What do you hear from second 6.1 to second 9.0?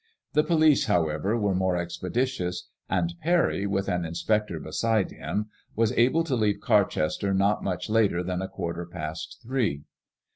to leave Carchester not much later than a quarter